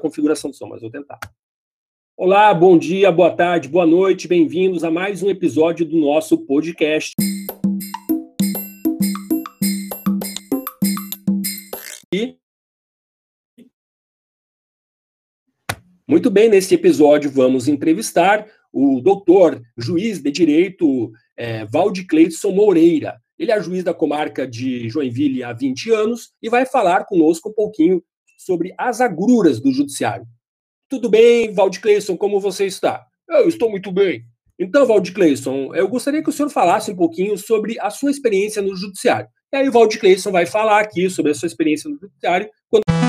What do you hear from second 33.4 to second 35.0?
estou muito bem. Então,